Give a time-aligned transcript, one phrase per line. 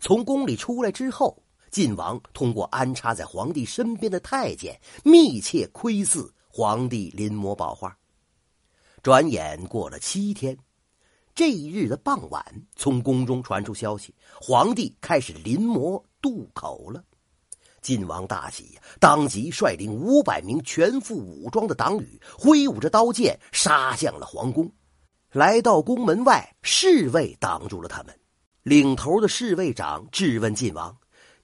[0.00, 7.96] 从宫里出来之后，晋王通过安插在皇帝身边的太监，密切窥伺皇帝临摹宝画。
[9.02, 10.56] 转眼过了七天，
[11.34, 17.04] 这一日的傍晚，从宫中传出消息，皇帝开始临摹渡口了。
[17.80, 24.70] 晋王大喜，当即率领五百名全副武装的党羽，挥舞着刀剑杀向了皇宫。
[25.30, 28.18] 来到宫门外，侍卫挡住了他们。
[28.68, 30.94] 领头的侍卫长质问晋王：“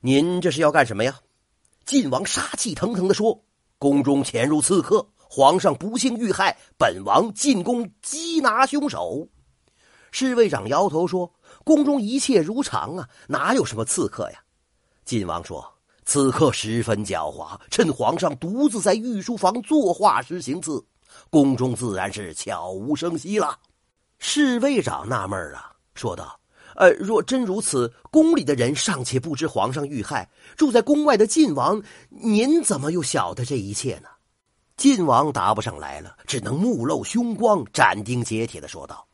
[0.00, 1.18] 您这是要干什么呀？”
[1.86, 3.42] 晋王杀气腾腾地说
[3.80, 9.26] ：“宫中潜入刺客，皇上不幸遇害，本王进宫缉拿凶手。”
[10.12, 11.32] 侍卫长摇头说
[11.64, 14.38] ：“宫中一切如常啊，哪有什么刺客呀？”
[15.06, 15.66] 晋王说。
[16.06, 20.84] 刺客十分狡猾，趁皇上独自在御书房作画时行刺，
[21.30, 23.58] 宫中自然是悄无声息了。
[24.18, 26.38] 侍卫长纳闷了，说道
[26.76, 34.08] ：“呃，若真如此，宫里的人尚且不知皇上遇害，住在宫外的晋王，您怎么又晓得这一切呢？”
[34.76, 39.06] 晋王答不上来了，只能目露凶光，斩钉截铁的说道：“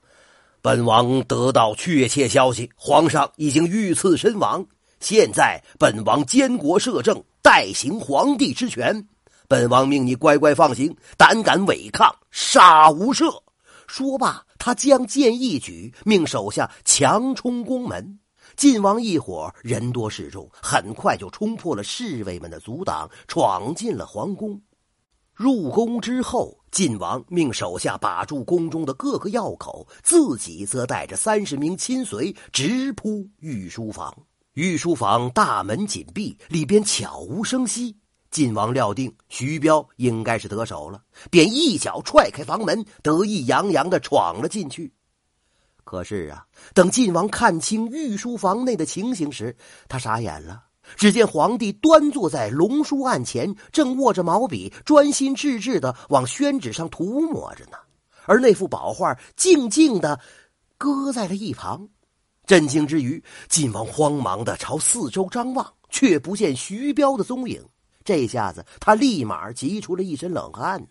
[0.62, 4.66] 本王得到确切消息，皇上已经遇刺身亡。”
[5.00, 9.06] 现在本王监国摄政，代行皇帝之权。
[9.48, 13.42] 本王命你乖乖放行，胆敢违抗，杀无赦。
[13.90, 18.20] 说罢，他将剑一举，命手下强冲宫门。
[18.56, 24.62] 晋王一伙人多势众，很快就冲破了侍卫们的阻挡，闯进了皇宫。
[25.34, 34.16] 入宫之后，晋王命手下把住宫中的各个要口，自己则带着三十名亲随直扑御书房。
[34.52, 37.96] 御书房大门紧闭，里边悄无声息。
[38.30, 44.92] 晋王料定徐彪应该是得手了，便一脚踹开房门，得意洋洋的闯了进去。
[45.84, 49.56] 可是啊，等晋王看清御书房内的情形时，
[49.88, 50.64] 他傻眼了。
[50.96, 57.76] 只见皇帝端坐在龙书案前，正握着毛笔，专心致志的往宣纸上涂抹着呢，
[58.26, 60.20] 而那幅宝画静静的
[60.78, 61.88] 搁在了一旁。
[62.46, 67.64] 震惊之余，晋王慌忙的朝四周张望，却不见徐彪的踪影。
[68.10, 70.88] 这下子，他立马急出了一身冷汗呢。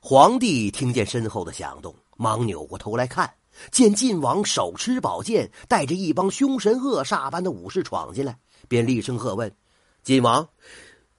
[0.00, 3.30] 皇帝听见身后的响动，忙扭过头来看，
[3.70, 9.54] 见晋王手持宝剑，带着一帮凶神恶煞般的武士闯进来，便厉声喝问
[10.02, 10.48] ：“晋王，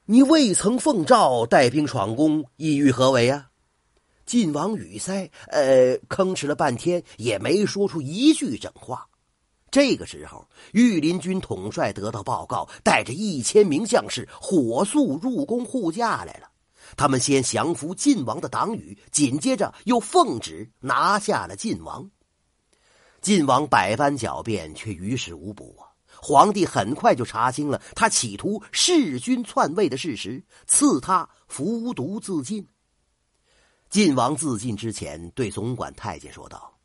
[0.05, 3.45] 你未曾奉诏带兵闯宫，意欲何为啊？”
[4.25, 9.07] 晋王语塞，呃，吭哧了半天，也没说出一句整话。
[9.69, 16.49] 这个时候，御林军统帅得到报告，带着一千名将士火速入宫护驾来了。
[16.95, 22.09] 他们先降服晋王的党羽，紧接着又奉旨拿下了晋王。
[23.19, 25.91] 晋王百般狡辩，却于事无补啊！
[26.19, 32.65] 皇帝很快就查清了他企图弑君篡位的事实，赐他服毒自尽。
[33.89, 36.76] 晋王自尽之前，对总管太监说道。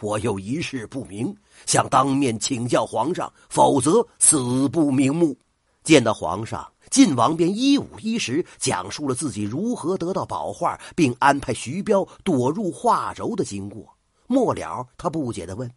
[0.00, 1.34] 我有一事不明，
[1.66, 5.36] 想当面请教皇上，否则死不瞑目。
[5.82, 13.88] 见到皇上，晋王便一五一十讲述了自己如何得到宝画，并安排徐彪躲入画轴的经过。
[14.26, 15.70] 末了，他不解的问：“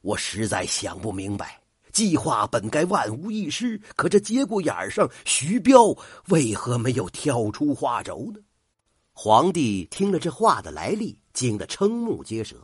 [0.00, 1.60] 我实在想不明白，
[1.92, 5.94] 计划本该万无一失，可这节骨眼上，徐彪
[6.28, 8.40] 为何没有跳出画轴呢？”
[9.12, 12.56] 皇帝听了这话的来历，惊得瞠目结舌。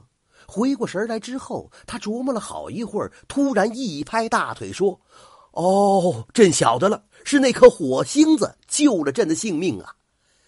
[0.47, 5.00] 回过神来之后，他琢磨了好一会儿，突然一拍大腿说
[5.52, 9.94] ：“哦，朕晓得了，是那颗火星子救了朕的性命啊！”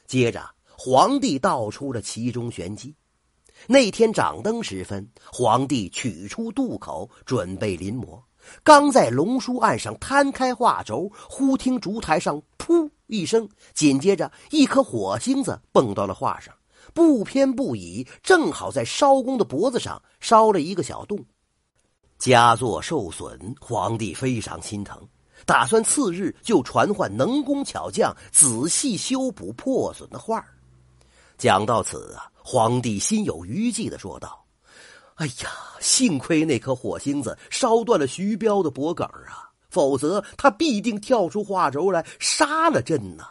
[0.07, 2.95] 接着，皇帝道出了其中玄机。
[3.67, 8.23] 那天掌灯时分，皇帝取出渡口，准备临摹，
[8.63, 16.55] 刚在龙书案上摊开画轴，忽听烛台上“噗”一声，紧接着一颗火星子蹦到了画上。
[16.95, 21.25] 不偏不倚，正好在烧工的脖子上烧了一个小洞，
[22.19, 25.01] 佳作受损，皇帝非常心疼，
[25.47, 30.45] 打算次日就传唤能工巧匠仔细修补破损的画
[31.37, 34.45] 讲到此啊，皇帝心有余悸的说道
[35.15, 43.29] ：“哎呀，幸亏那颗火星子烧断了徐彪的脖梗啊，否则他必定跳出画轴来杀了朕呐。”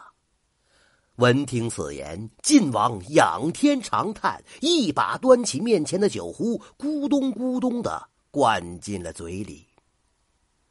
[1.18, 9.66] 闻听此言，晋王仰天长叹，一把端起面前的酒壶，咕咚咕咚的灌进了嘴里。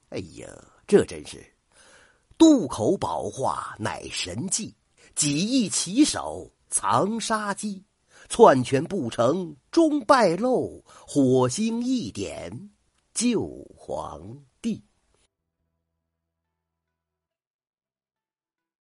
[0.08, 0.48] 哎呀，
[0.88, 1.46] 这真是
[2.38, 4.74] 渡口宝画乃神迹，
[5.16, 7.84] 几亿骑手藏杀机，
[8.30, 12.70] 篡权不成终败露，火星一点
[13.14, 13.46] 救
[13.76, 14.22] 皇
[14.62, 14.82] 帝。